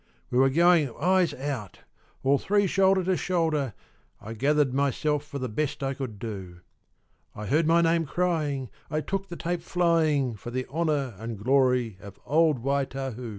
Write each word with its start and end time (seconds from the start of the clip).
We 0.31 0.39
were 0.39 0.49
going 0.49 0.91
"eyes 0.99 1.31
out," 1.35 1.81
all 2.23 2.39
three 2.39 2.65
shoulder 2.65 3.03
to 3.03 3.15
shoulder, 3.15 3.75
I 4.19 4.33
gathered 4.33 4.73
myself 4.73 5.23
for 5.23 5.37
the 5.37 5.47
best 5.47 5.83
I 5.83 5.93
could 5.93 6.17
do 6.17 6.61
I 7.35 7.45
heard 7.45 7.67
my 7.67 7.81
name 7.83 8.07
crying, 8.07 8.71
I 8.89 9.01
took 9.01 9.27
the 9.27 9.35
tape 9.35 9.61
flying 9.61 10.33
For 10.37 10.49
the 10.49 10.65
honour 10.69 11.13
and 11.19 11.37
glory 11.37 11.99
of 12.01 12.19
old 12.25 12.63
Waitahu! 12.63 13.29